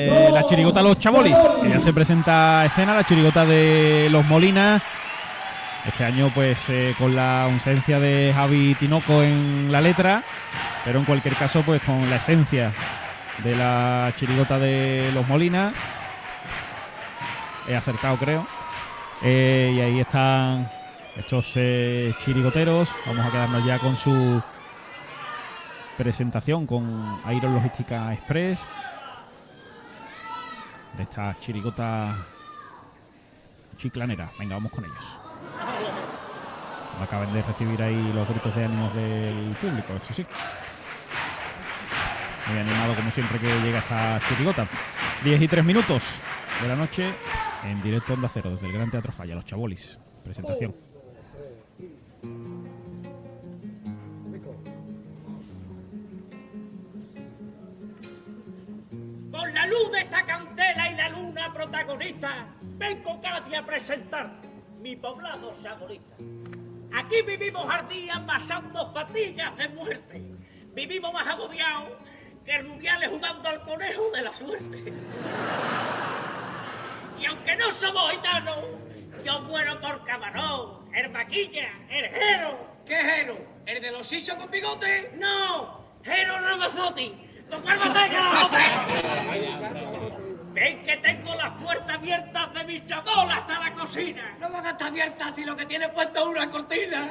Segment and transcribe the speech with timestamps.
[0.00, 1.36] Eh, la chirigota Los Chabolis,
[1.68, 4.80] ya se presenta a escena, la chirigota de Los Molinas.
[5.84, 10.22] Este año, pues, eh, con la ausencia de Javi Tinoco en la letra,
[10.84, 12.70] pero en cualquier caso, pues, con la esencia
[13.42, 15.74] de la chirigota de Los Molinas.
[17.66, 18.46] He acertado, creo.
[19.20, 20.70] Eh, y ahí están
[21.16, 21.54] estos
[22.24, 22.88] chirigoteros.
[23.04, 24.40] Vamos a quedarnos ya con su
[25.96, 28.64] presentación con Aero Logística Express
[30.96, 32.14] de esta chirigota
[33.78, 34.28] chiclanera.
[34.38, 35.04] Venga, vamos con ellos.
[37.00, 40.26] Acaban de recibir ahí los gritos de ánimos del público, eso sí.
[42.48, 44.66] Muy animado como siempre que llega esta chirigota.
[45.22, 46.02] 10 y 3 minutos
[46.62, 47.12] de la noche
[47.64, 49.98] en directo Onda Cero desde el Gran Teatro Falla, Los Chabolis.
[50.24, 50.74] Presentación.
[59.30, 60.57] Con la luz de esta candela
[61.38, 64.30] luna protagonista, vengo cada día a presentar
[64.80, 66.16] mi poblado saborista.
[66.92, 70.22] Aquí vivimos ardías pasando fatigas de muerte.
[70.74, 71.92] Vivimos más agobiados
[72.44, 74.92] que rubiales jugando al conejo de la suerte.
[77.20, 78.58] Y aunque no somos gitanos,
[79.24, 82.58] yo muero por camarón, el maquilla, el jero.
[82.84, 83.36] ¿Qué jero?
[83.66, 85.12] ¿El de los sisos con bigote?
[85.18, 87.14] No, jero Ramazotti,
[87.48, 88.48] con Barbateca.
[90.58, 94.36] Ven que tengo las puertas abiertas de mi chabola hasta la cocina.
[94.40, 97.08] No van a estar abiertas si lo que tiene puesto es una cortina.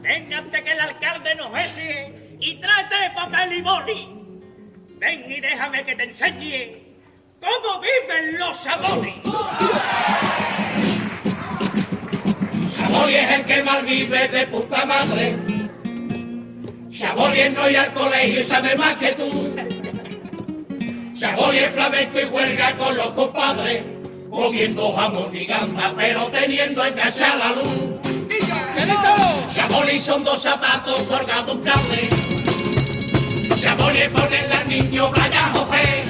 [0.00, 4.08] Véngate que el alcalde nos ese y tráete papel y boli.
[5.00, 6.98] Ven y déjame que te enseñe
[7.40, 9.14] cómo viven los sabores.
[12.70, 15.36] Saboli es el que más vive de puta madre.
[16.92, 19.73] Saboli es no ir al colegio y sabe más que tú.
[21.24, 23.82] Saboli es flamenco y huelga con los compadres,
[24.30, 27.96] comiendo jamón y gamba, pero teniendo en casa la luz.
[29.50, 32.10] Saboli son dos zapatos colgados un cable.
[33.56, 36.04] Saboli es ponerle al niño Brian José.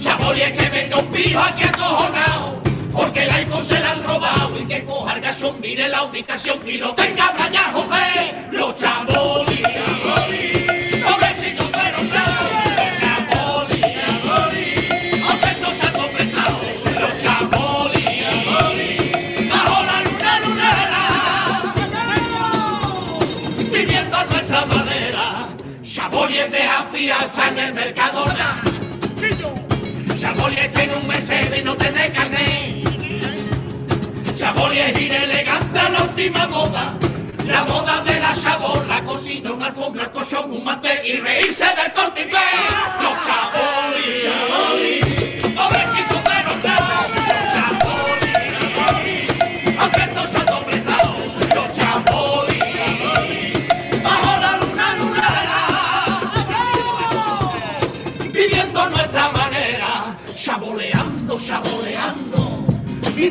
[0.00, 2.60] Saboli es que venga un pijo aquí acojonado,
[2.92, 6.58] porque el iPhone se lo han robado y que coja el gasón, mire la ubicación
[6.66, 8.34] y lo tenga Brian José.
[8.50, 9.13] Los Saboli,
[31.56, 32.84] y no tiene carnet.
[34.36, 36.94] Saboli es ir elegante a la última moda.
[37.46, 41.92] La moda de la sabor, la cocina, una alfombra, colchón, un mantel y reírse del
[41.92, 42.42] corte inglés.
[43.02, 43.18] Los
[45.54, 45.93] pobrecitos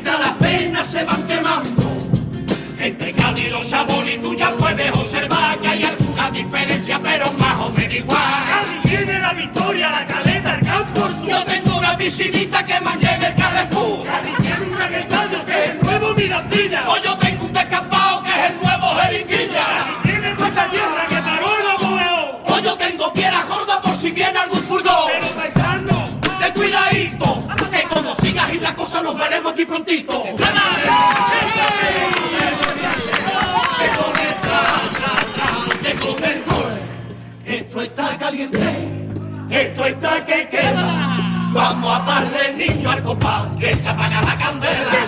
[0.02, 1.84] las penas se van quemando.
[2.80, 7.60] Entre Cádiz y los Saboli tú ya puedes observar que hay alguna diferencia, pero más
[7.60, 8.20] o menos igual.
[8.20, 13.14] Cádiz tiene la victoria, la caleta, el campo, el Yo tengo una piscinita que mangué
[13.14, 14.06] en el Carrefour.
[14.06, 16.90] Cádiz tiene un gran estadio que es el nuevo Mirandilla.
[16.90, 17.18] O yo
[29.04, 30.24] nos veremos aquí prontito.
[37.46, 38.60] Esto está caliente,
[39.50, 41.18] esto está que queda.
[41.52, 45.03] Vamos a darle niño al compás, que se apaga la candela.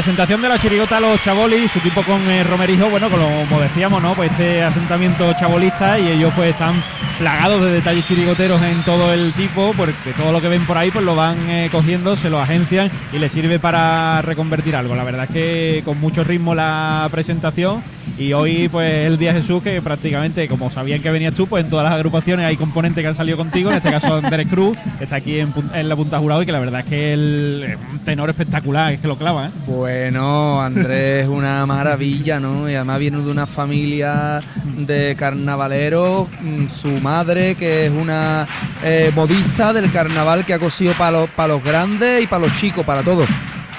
[0.00, 4.14] Presentación de la chirigota Los Chabolis, su equipo con eh, Romerijo, bueno, como decíamos, ¿no?
[4.14, 6.82] Pues este asentamiento chabolista y ellos pues están
[7.20, 10.90] plagados de detalles chirigoteros en todo el tipo, porque todo lo que ven por ahí
[10.90, 14.94] pues lo van eh, cogiendo, se lo agencian y les sirve para reconvertir algo.
[14.94, 17.82] La verdad es que con mucho ritmo la presentación
[18.18, 21.70] y hoy pues el día Jesús que prácticamente como sabían que venías tú, pues en
[21.70, 25.04] todas las agrupaciones hay componentes que han salido contigo, en este caso Andrés Cruz, que
[25.04, 27.76] está aquí en, la punta jurado y que la verdad es que el,
[28.06, 29.50] tenor espectacular, es que lo clava, ¿eh?
[29.66, 32.68] Bueno, Andrés es una maravilla, ¿no?
[32.70, 34.40] Y además viene de una familia
[34.78, 37.09] de carnavaleros, mm, su madre
[37.58, 38.46] que es una
[38.82, 42.54] eh, modista del carnaval que ha cosido para los, para los grandes y para los
[42.54, 43.28] chicos, para todos.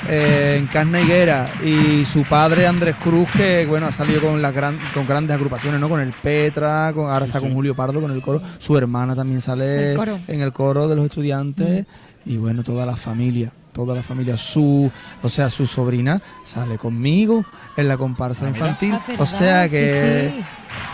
[0.09, 1.49] eh, en carne higuera.
[1.63, 5.79] Y su padre Andrés Cruz que bueno ha salido con las gran, con grandes agrupaciones
[5.79, 8.41] no con el Petra con, ahora está con Julio Pardo con el coro.
[8.59, 11.85] Su hermana también sale El en el coro de los estudiantes.
[12.25, 14.91] Y bueno toda la familia toda la familia su
[15.23, 17.45] o sea su sobrina sale conmigo
[17.77, 20.33] en la comparsa Ah, infantil Ah, o sea que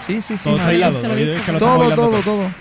[0.06, 0.38] Sí, sí.
[0.38, 0.50] sí sí sí,
[1.60, 2.52] Todo todo todo todo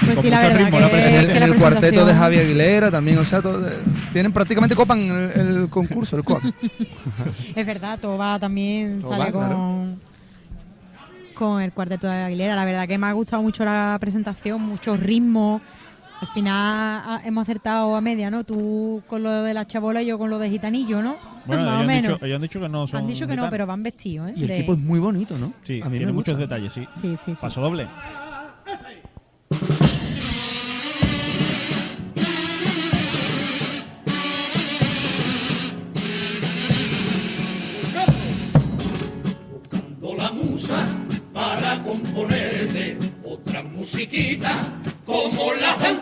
[0.00, 2.14] Pues Con sí, la verdad ritmo, que, en el, que en la el cuarteto de
[2.14, 3.72] Javier Aguilera también, o sea, todo- eh,
[4.12, 6.42] tienen prácticamente copan el, el concurso, el COAC.
[7.56, 9.84] Es verdad, Toba también Toba, sale con, claro.
[11.34, 12.54] con el cuarteto de Aguilera.
[12.54, 15.60] La verdad que me ha gustado mucho la presentación, mucho ritmo.
[16.20, 18.44] Al final ah, hemos acertado a media, ¿no?
[18.44, 21.16] Tú con lo de la chabola y yo con lo de gitanillo, ¿no?
[21.44, 22.12] Bueno, Más ellos o han, menos.
[22.14, 23.50] dicho, ellos han dicho que no son Han dicho que no, gitanos.
[23.50, 24.34] pero van vestidos, ¿eh?
[24.36, 25.52] Y el De- tipo es muy bonito, ¿no?
[25.64, 26.54] Sí, a mí tiene me muchos gusta.
[26.54, 26.86] detalles, sí.
[26.94, 27.42] Sí, sí, sí.
[27.42, 27.86] Paso doble.
[39.52, 40.86] buscando la musa
[41.32, 44.50] para componerte otra musiquita
[45.04, 45.94] como la de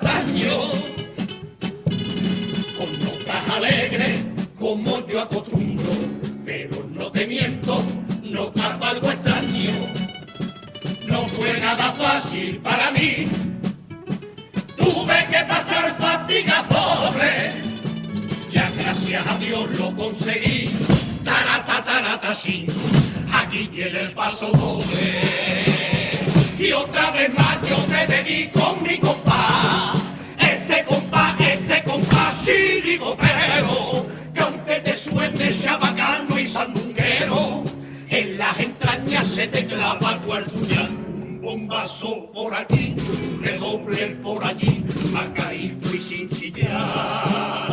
[39.98, 40.88] clava cual puñal.
[41.14, 42.94] Un bombazo por aquí,
[43.40, 47.68] redoble por allí, marcadito y sin chillar.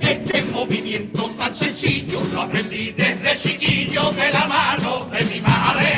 [0.00, 5.90] Este movimiento tan sencillo lo aprendí desde chiquillo de la mano de mi madre.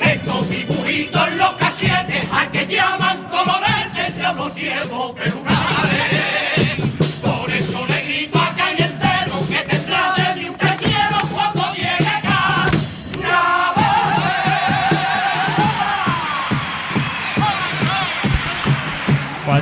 [0.00, 5.43] Estos dibujitos en los cachetes, a que llaman coloretes, yo los llevo de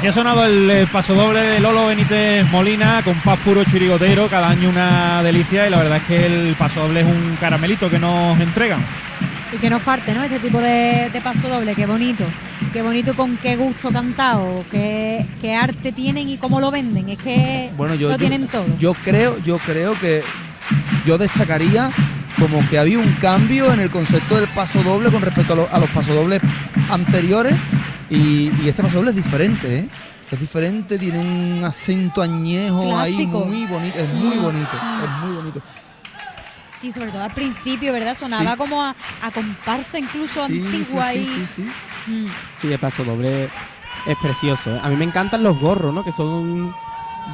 [0.03, 4.49] Aquí ha sonado el paso doble de Lolo Benítez Molina con paz puro chirigotero, cada
[4.49, 8.01] año una delicia y la verdad es que el paso doble es un caramelito que
[8.01, 8.85] nos entregan.
[9.53, 10.25] Y que no falte, ¿no?
[10.25, 12.25] Este tipo de, de paso doble, qué bonito.
[12.73, 17.09] Qué bonito con qué gusto cantado, qué, qué arte tienen y cómo lo venden.
[17.11, 18.65] Es que Bueno, yo, lo yo- tienen todo.
[18.81, 20.23] yo creo, yo creo que
[21.07, 21.91] yo destacaría
[22.41, 25.69] como que había un cambio en el concepto del paso doble con respecto a, lo-
[25.71, 26.41] a los pasodobles
[26.91, 27.55] anteriores
[28.17, 29.89] y, y este paso doble es diferente, ¿eh?
[30.31, 34.71] Es diferente, tiene un acento añejo ahí muy bonito, es muy bonito,
[35.05, 35.61] es muy bonito.
[36.81, 38.17] Sí, sobre todo al principio, ¿verdad?
[38.17, 38.57] Sonaba Sí.
[38.59, 41.63] como a, a comparsa incluso Sí, sí, antigua sí, y sí, sí.
[42.07, 42.27] Mm.
[42.61, 43.45] Sí, el paso doble
[44.07, 44.75] es precioso.
[44.75, 44.81] ¿eh?
[44.83, 46.03] A mí me encantan los gorros, ¿no?
[46.03, 46.75] Que son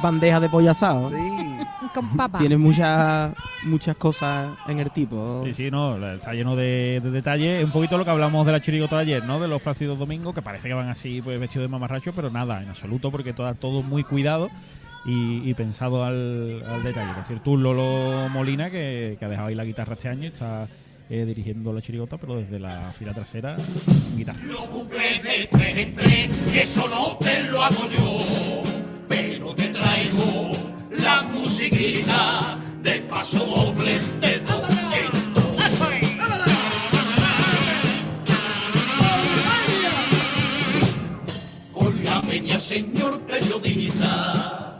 [0.01, 1.09] bandejas de pollo asado.
[1.09, 1.15] Sí.
[1.93, 2.39] con papa.
[2.39, 3.33] Tienen muchas
[3.63, 5.43] muchas cosas en el tipo.
[5.45, 7.63] Sí, sí, no, está lleno de, de detalles.
[7.63, 9.39] Un poquito lo que hablamos de la chirigota de ayer, ¿no?
[9.39, 12.61] De los Plácidos Domingos, que parece que van así, pues vestidos de mamarracho, pero nada,
[12.61, 14.49] en absoluto, porque todo, todo muy cuidado
[15.05, 17.13] y, y pensado al, al detalle.
[17.13, 20.67] Por cierto, tú, Lolo Molina, que, que ha dejado ahí la guitarra este año, está
[21.09, 24.39] eh, dirigiendo la chirigota, pero desde la fila trasera, sin guitarra.
[24.43, 28.68] Los de tres en tres, eso no te lo hago yo,
[30.09, 30.51] traigo
[30.91, 34.59] la musiquita del paso doble de dos.
[41.73, 44.77] Con la peña, señor periodista,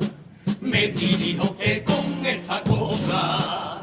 [0.61, 3.79] me dirijo que con esta cosa,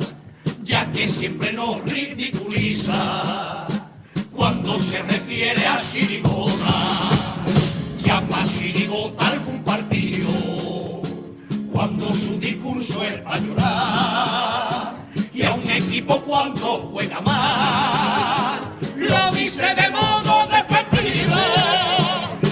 [0.62, 3.66] ya que siempre nos ridiculiza
[4.32, 7.10] cuando se refiere a chirigota,
[8.04, 9.95] llama chirigota algún partido,
[12.66, 14.94] cuando su discurso es para llorar.
[15.70, 18.60] equipo cuando juega mal.
[18.96, 21.36] Lo dice de modo despectivo.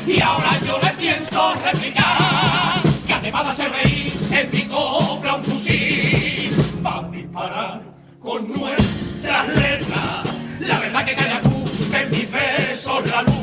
[0.06, 6.52] Y ahora yo le pienso replicar que además de reír, el pico un fusil.
[6.85, 7.83] Va a disparar
[8.21, 10.25] con nuestras letras.
[10.61, 11.64] La verdad que calla tú,
[11.97, 13.34] en mis besos la luz.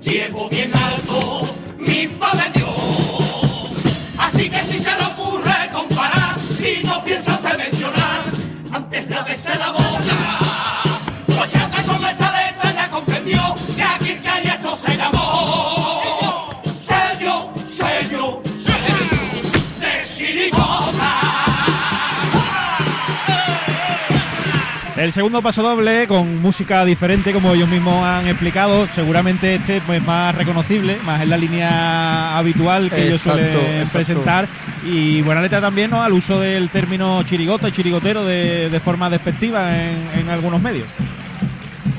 [0.00, 1.40] Llevo bien alto
[1.78, 2.74] mi pabellón.
[4.18, 8.22] Así que si se le ocurre comparar, si no piensa usted mencionar,
[8.72, 10.15] antes la de la boca.
[25.06, 28.88] El segundo paso doble con música diferente, como ellos mismos han explicado.
[28.92, 33.92] Seguramente este pues más reconocible, más en la línea habitual que ellos suelen exacto.
[33.92, 34.48] presentar.
[34.84, 36.02] Y buena letra también ¿no?
[36.02, 40.88] al uso del término chirigota y chirigotero de, de forma despectiva en, en algunos medios.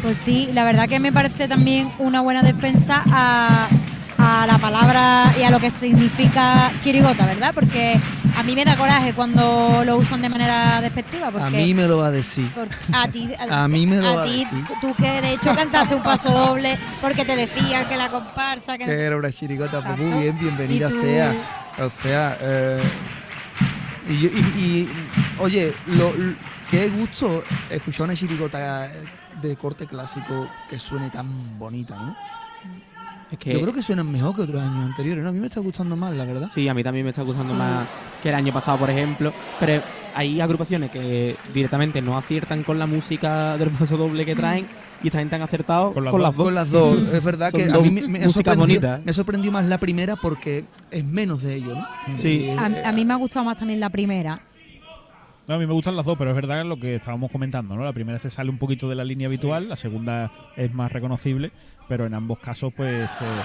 [0.01, 3.69] Pues sí, la verdad que me parece también una buena defensa a,
[4.27, 7.53] a la palabra y a lo que significa chirigota, ¿verdad?
[7.53, 7.97] Porque
[8.35, 11.31] a mí me da coraje cuando lo usan de manera despectiva.
[11.31, 12.51] Porque A mí me lo va a decir.
[12.53, 14.65] por- a ti, A mí me lo va a decir.
[14.81, 18.83] tú que de hecho cantaste un paso doble porque te decían que la comparsa, que
[18.91, 21.33] era una chirigota, pues muy bien, bienvenida sea.
[21.79, 22.83] O sea, eh,
[24.09, 24.89] y, yo- y- y,
[25.39, 26.35] oye, lo, lo-
[26.69, 28.89] qué gusto escuchar una chirigota
[29.41, 32.15] de corte clásico que suene tan bonita, ¿no?
[33.31, 35.29] Es que Yo creo que suenan mejor que otros años anteriores, ¿no?
[35.29, 36.49] A mí me está gustando más, la verdad.
[36.53, 37.59] Sí, a mí también me está gustando Sí.
[37.59, 37.87] más
[38.23, 39.33] que el año pasado, por ejemplo.
[39.59, 39.83] Pero
[40.15, 44.67] hay agrupaciones que directamente no aciertan con la música del paso doble que traen
[45.03, 46.37] y esta gente han acertado Con con las las, dos.
[46.37, 46.45] dos.
[46.45, 50.65] Con las dos, es verdad Son que a mí me, sorprendido más la primera porque
[50.89, 51.85] es menos de ello, ¿no?
[52.17, 52.49] Sí.
[52.57, 54.41] A, a mí me ha gustado más también la primera.
[55.47, 57.85] No, a mí me gustan las dos, pero es verdad lo que estábamos comentando, ¿no?
[57.85, 61.51] La primera se sale un poquito de la línea habitual, la segunda es más reconocible,
[61.87, 63.41] pero en ambos casos, pues, eh,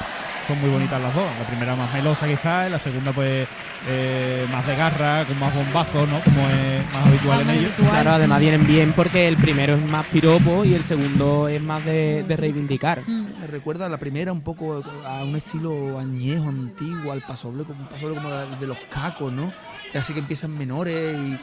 [0.46, 1.24] son muy bonitas las dos.
[1.38, 3.46] La primera más melosa quizás, la segunda, pues,
[3.88, 6.20] eh, más de garra, con más bombazos, ¿no?
[6.20, 7.72] Como es más habitual en Más ellos.
[7.72, 7.90] habitual.
[7.90, 11.84] Claro, además vienen bien porque el primero es más piropo y el segundo es más
[11.84, 13.02] de, de reivindicar.
[13.06, 13.40] Mm.
[13.40, 17.80] Me recuerda a la primera un poco a un estilo añejo, antiguo, al pasoble, como
[17.82, 19.52] un pasoble como de los cacos, ¿no?
[19.94, 21.38] Así que empiezan menores y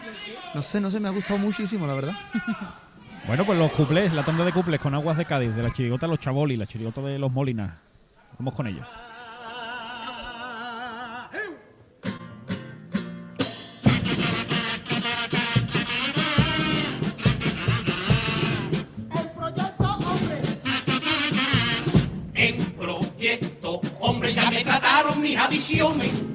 [0.55, 2.13] no sé, no sé, me ha gustado muchísimo, la verdad.
[3.29, 6.07] Bueno, pues los cuplés, la tanda de cuplés con aguas de Cádiz, de la chirigota
[6.07, 7.73] Los Chaboli, la chirigota de Los Molinas.
[8.39, 8.87] Vamos con ellos.
[22.33, 26.28] En proyecto, hombre, ya me trataron mis adiciones.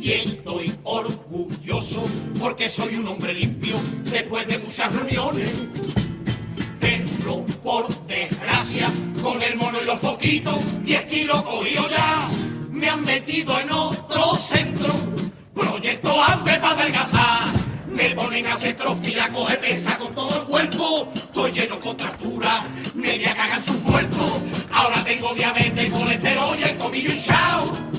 [0.00, 2.02] Y estoy orgulloso
[2.38, 5.52] porque soy un hombre limpio después de muchas reuniones.
[6.80, 8.88] Pero por desgracia,
[9.22, 12.28] con el mono y los foquitos, 10 kilos cogido ya,
[12.70, 14.90] me han metido en otro centro.
[15.54, 17.48] Proyecto hambre para adelgazar.
[17.92, 21.12] Me ponen a hacer trofía, coge pesa con todo el cuerpo.
[21.14, 22.64] Estoy lleno de contractura,
[22.94, 24.40] me voy a cagar sus muertos.
[24.72, 27.89] Ahora tengo diabetes, colesterol y el tobillo hinchado.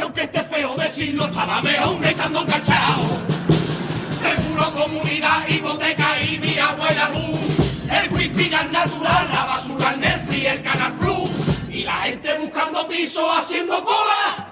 [0.00, 3.04] Y aunque esté feo decirlo, estaba mejor estando cachao.
[4.10, 7.38] Seguro comunidad, hipoteca y mi abuela luz.
[7.86, 11.30] El wifi gas natural, la basura, el Netflix, el Canal Plus.
[11.68, 14.49] Y la gente buscando piso haciendo cola.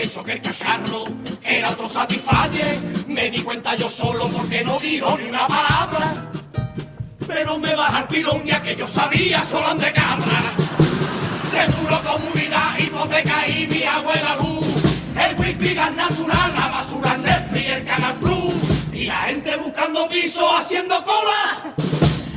[0.00, 1.04] Pensó que el cacharro
[1.42, 2.80] era otro satisfalle.
[3.06, 6.30] Me di cuenta yo solo porque no dijo ni una palabra.
[7.26, 10.40] Pero me baja el pilón ya que yo sabía solo de cabra.
[11.50, 14.66] Seguro comunidad, hipoteca y mi abuela luz.
[15.22, 18.54] El wifi gas natural, la basura Netflix, el Canal Plus.
[18.94, 21.74] Y la gente buscando piso haciendo cola.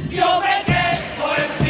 [0.10, 1.63] Yo me quedo en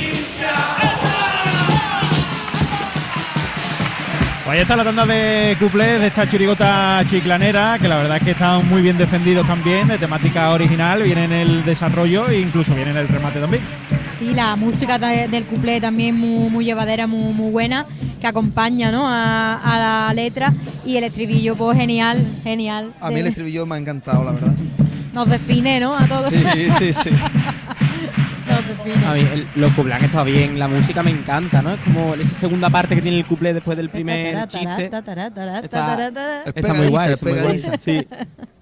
[4.46, 8.32] Ahí está la tanda de cuplés de esta chirigota chiclanera, que la verdad es que
[8.32, 12.92] están muy bien defendidos también, de temática original, viene en el desarrollo e incluso viene
[12.92, 13.64] en el remate también.
[14.22, 17.86] Y la música de- del cuplé también muy, muy llevadera, muy, muy buena,
[18.20, 19.08] que acompaña ¿no?
[19.08, 20.54] a, a la letra
[20.86, 22.94] y el estribillo, pues genial, genial.
[23.00, 24.54] A mí el estribillo me ha encantado, la verdad.
[25.14, 25.96] Nos define, ¿no?
[25.96, 26.30] A todos.
[26.30, 27.10] Sí, sí, sí.
[29.08, 31.74] A mí el- los cuplés han estado bien, la música me encanta, ¿no?
[31.74, 34.90] Es como esa segunda parte que tiene el cuplé después del primer chiste.
[35.66, 36.08] Está-
[36.46, 37.60] Es Está muy guay, está muy guay.
[37.84, 38.08] Sí.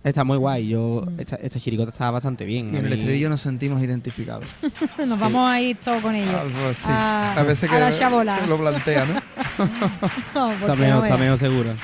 [0.04, 0.68] Está muy guay.
[0.68, 2.74] Yo, esta, esta chirigota está bastante bien.
[2.74, 4.46] Y en el estribillo nos sentimos identificados.
[5.06, 6.34] Nos vamos a ir todos con ellos.
[6.34, 6.88] Algo así.
[6.90, 8.40] A, A veces a que la chabola.
[8.40, 9.14] se lo plantea, ¿no?
[10.34, 11.76] No, Está menos, no está menos seguro.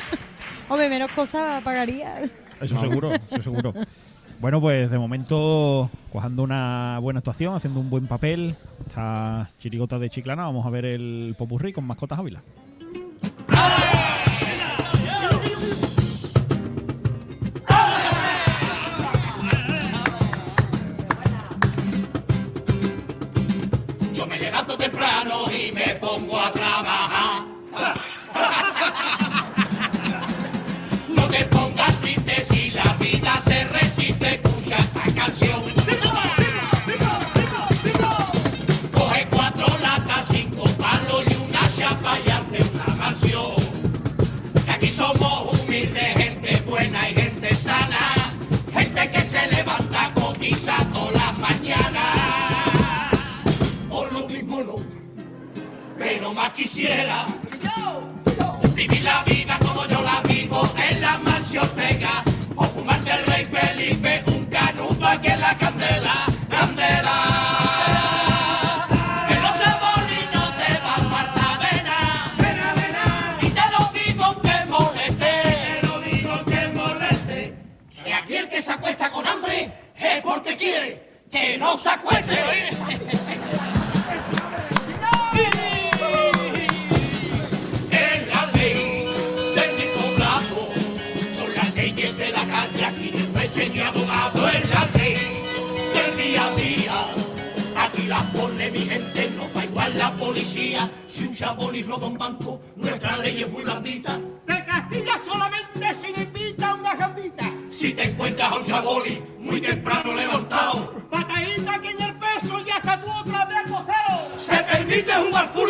[0.68, 2.30] Hombre, menos cosas pagarías.
[2.60, 3.74] Eso seguro, eso seguro.
[4.42, 8.56] Bueno, pues de momento, cuajando una buena actuación, haciendo un buen papel,
[8.88, 12.42] esta chirigota de Chiclana, vamos a ver el popurrí con mascotas Ávila.
[24.12, 27.11] Yo me levanto temprano y me pongo a trabajar.
[56.34, 57.26] Más quisiera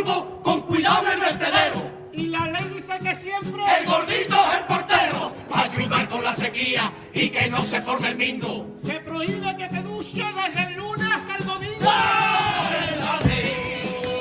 [0.04, 1.90] con cuidado en el vertedero.
[2.12, 6.34] Y la ley dice que siempre El gordito es el portero, para ayudar con la
[6.34, 8.66] sequía y que no se forme el mingo.
[8.84, 11.74] se prohíbe que te duche desde el lunes hasta el domingo.
[11.80, 13.52] Es la ley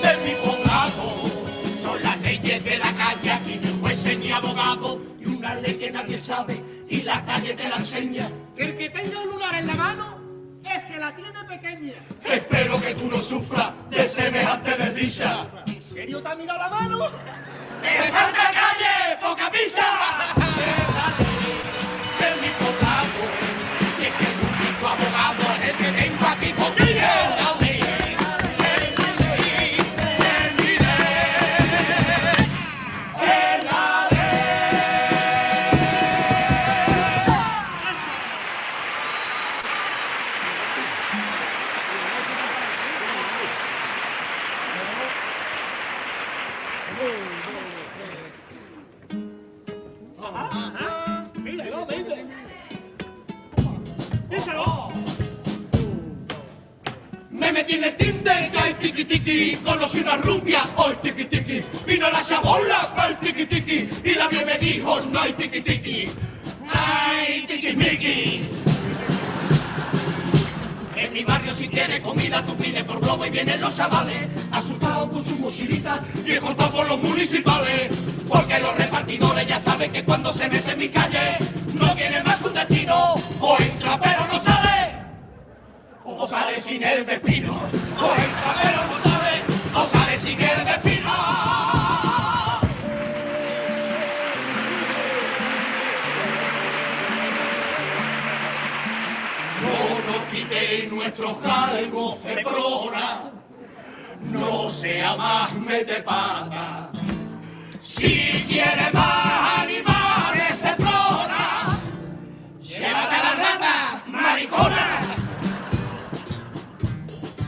[0.03, 1.29] de mi poblado,
[1.81, 5.91] son las leyes de la calle, aquí ni juez ni abogado, y una ley que
[5.91, 8.29] nadie sabe y la calle te la enseña.
[8.55, 10.21] Que el que tenga un lugar en la mano
[10.63, 11.93] es que la tiene pequeña.
[12.23, 15.47] Espero que tú no sufras de semejante desdicha.
[15.91, 16.99] ¿En serio te ha mirado la mano?
[17.81, 20.40] ¡Me falta calle, poca pizza!
[77.01, 77.91] Municipales,
[78.27, 81.37] porque los repartidores ya saben que cuando se mete en mi calle,
[81.73, 84.81] no tiene más que un destino, o entra pero no sale
[86.21, 87.51] o sale sin el destino.
[87.51, 89.41] O entra pero no sale,
[89.73, 91.11] o sale sin el destino.
[99.61, 103.31] No nos quite nuestros galgos cebrona,
[104.21, 106.90] no sea más mete pata.
[108.01, 108.07] Si
[108.47, 111.79] quiere más animales cebrona,
[112.59, 115.01] llévate a la rata, maricona.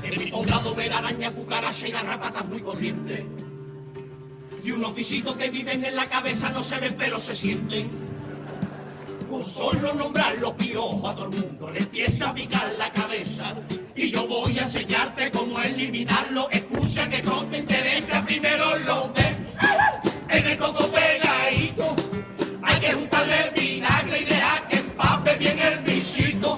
[0.03, 3.25] En mi poblado ver araña, cucaracha y garrapatas muy corriente.
[4.63, 7.89] Y unos visitos que viven en la cabeza no se ven pero se sienten.
[9.27, 13.55] Con solo nombrar los piojos a todo el mundo le empieza a picar la cabeza.
[13.95, 16.47] Y yo voy a enseñarte cómo eliminarlo.
[16.51, 19.33] Escucha que no te interesa, primero lo de
[20.33, 21.95] en el coco pegadito.
[22.63, 26.57] Hay que juntarle vinagre y dejar que empape bien el bichito.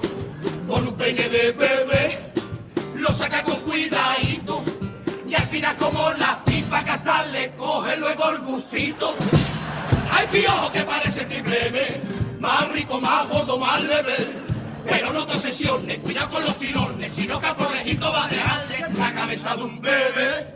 [0.66, 2.18] Con un peine de bebé
[2.96, 4.64] lo saca con cuidadito.
[5.28, 9.14] Y al final como las pipas que hasta le coge luego el gustito.
[10.10, 12.00] Hay piojos que parecen breve,
[12.40, 14.16] más rico, más gordo, más leve.
[14.88, 18.28] Pero no te obsesiones, cuidado con los tirones, si no que al pobrecito va a
[18.28, 20.54] dejarle la cabeza de un bebé.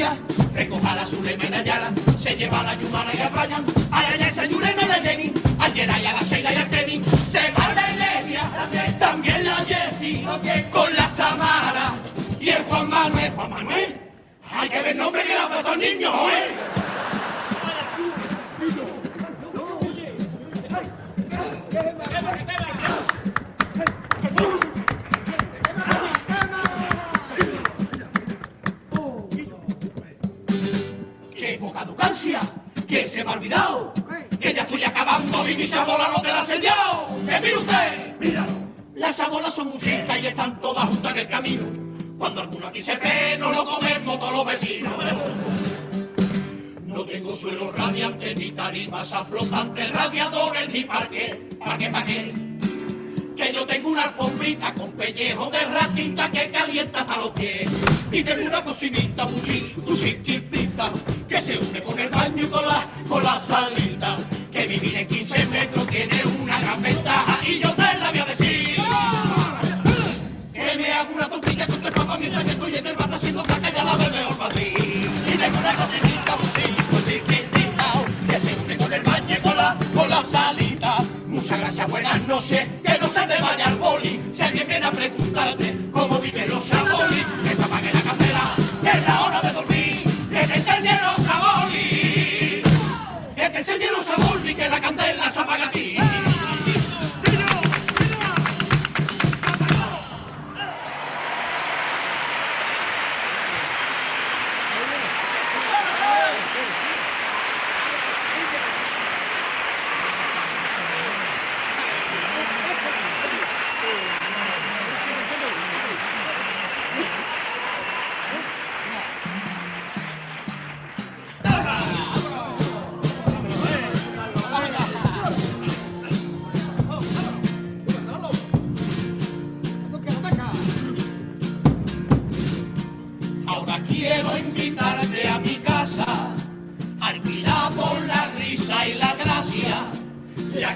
[0.00, 0.16] Estudiar.
[0.54, 4.16] Recoja la Zulema y Nayara, se lleva a la Yumara y a Brian, a la
[4.16, 7.02] Yasa Yurena y la Jenny, al Geray, a la Sheila y al Kenny.
[7.04, 10.26] Se va la Ilesia, también la Jessie,
[10.70, 11.94] con la Samara
[12.40, 13.32] y el Juan Manuel.
[13.32, 13.96] Juan Manuel,
[14.52, 16.79] hay que ver nombre que puesto al niño, ¿eh?
[32.86, 33.94] ¡Que se me ha olvidado!
[34.38, 37.08] ¡Que ya estoy acabando y mi chabola no te la ha enseñado!
[37.26, 38.16] ¡Que mire usted!
[38.20, 38.52] ¡Míralo!
[38.94, 41.62] Las chabolas son muy y están todas juntas en el camino.
[42.18, 44.92] Cuando alguno aquí se ve, no lo comemos todos los vecinos.
[46.84, 51.48] No tengo suelo radiante, ni tarimas a flotantes, radiadores, ni parque.
[51.58, 52.49] ¿Para qué, para qué?
[53.40, 57.66] Que yo tengo una alfombrita con pellejo de ratita que calienta hasta los pies.
[58.12, 60.90] Y tengo una cocinita muy, muy chiquitita
[61.26, 64.18] que se une con el baño y con la, con la salita.
[64.52, 68.24] Que vivir en 15 metros tiene una gran ventaja y yo te la voy a
[68.26, 68.76] decir.
[70.52, 73.42] Que me hago una tortilla con tres papas mientras que estoy en el bar haciendo
[73.42, 74.60] caca ya la ve mejor para ti.
[74.60, 77.92] Y tengo una cocinita muy, muy chiquitita
[78.28, 80.69] que se une con el baño y con la, con la salita.
[81.40, 84.20] Muchas gracias, buenas noches, que no se te vaya el boli.
[84.34, 87.24] Si alguien viene a preguntarte cómo viven los saboli,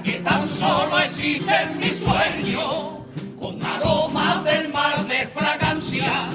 [0.03, 3.05] que tan solo existe en mi sueño,
[3.39, 6.29] con aroma del mar de fragancia,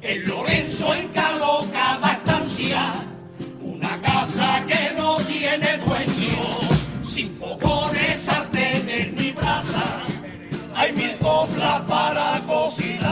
[0.00, 2.94] el Lorenzo encaló cada estancia,
[3.62, 10.02] una casa que no tiene dueño, sin fogones, sartenes ni brasa,
[10.74, 13.03] hay mil coplas para cocinar.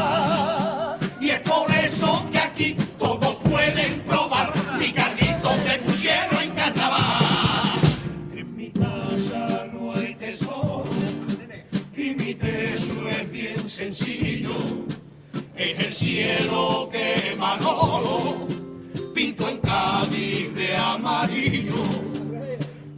[15.62, 18.48] Es el cielo que Manolo
[19.14, 21.76] pintó en Cádiz de amarillo.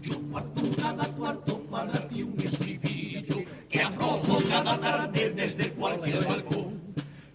[0.00, 3.36] Yo guardo cada cuarto para ti un estribillo
[3.68, 6.80] que arrojo cada tarde desde cualquier balcón.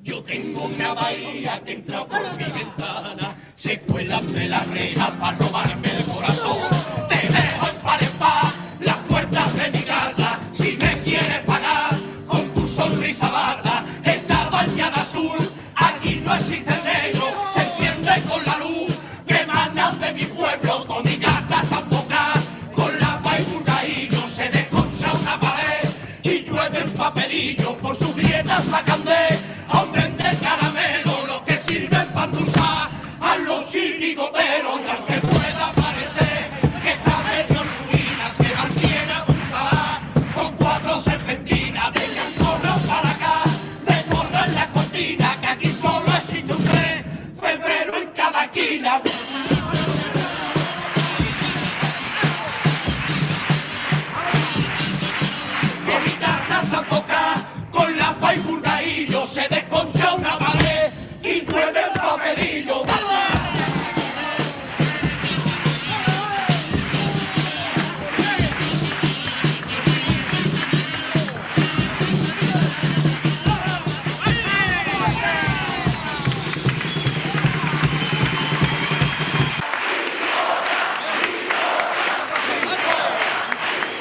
[0.01, 5.37] Yo tengo una bahía que entra por mi ventana, se cuela entre las rejas para